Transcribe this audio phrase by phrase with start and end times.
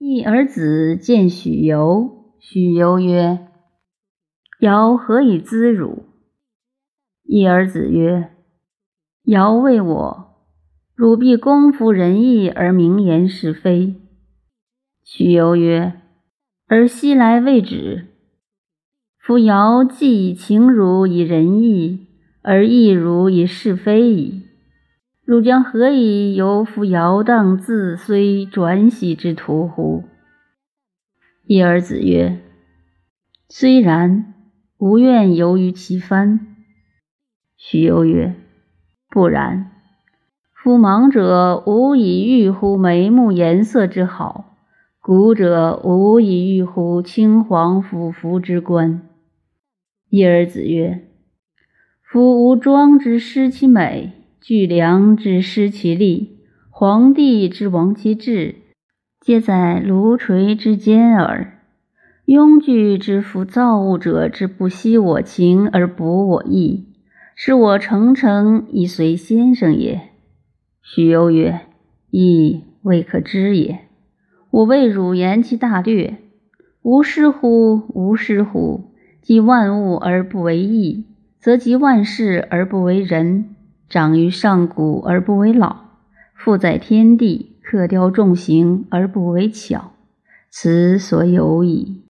[0.00, 3.48] 一儿子见许由，许由曰
[4.62, 6.04] ：“尧何以咨汝？”
[7.26, 8.30] 一儿子曰
[9.26, 10.36] ：“尧为我，
[10.94, 13.96] 汝必公服仁义而明言是非。”
[15.02, 16.00] 许由曰
[16.68, 18.06] ：“而昔来未止。
[19.18, 22.06] 夫尧既以情汝以仁义，
[22.42, 24.47] 而义汝以是非矣。
[25.28, 30.04] 汝将何以由夫摇荡自虽转徙之徒乎？”
[31.44, 32.40] 一儿子曰
[33.46, 34.32] ：“虽然，
[34.78, 36.56] 吾愿游于其藩。”
[37.58, 38.36] 许由曰
[39.10, 39.70] ：“不然。
[40.54, 44.56] 夫盲者无以喻乎眉目颜色之好，
[44.98, 49.02] 古者无以喻乎青黄腐服之观。”
[50.08, 51.06] 一儿子曰
[52.00, 54.14] ：“夫无庄之失其美。”
[54.48, 56.38] 巨梁之失其力，
[56.70, 58.54] 皇帝之亡其志，
[59.20, 61.60] 皆在炉锤之间耳。
[62.24, 66.86] 庸具之夫造物者之不惜我情而补我意，
[67.36, 70.00] 是我诚诚以随先生也。
[70.80, 71.60] 许攸曰
[72.08, 73.80] ：“亦未可知也。
[74.50, 76.16] 我为汝言其大略。
[76.80, 77.82] 吾师乎？
[77.92, 78.94] 吾师乎？
[79.20, 81.04] 即万物而不为义，
[81.38, 83.56] 则及万事而不为人。”
[83.88, 85.76] 长于上古而不为老，
[86.34, 89.92] 富在天地，克雕重形而不为巧，
[90.50, 92.02] 此所有矣。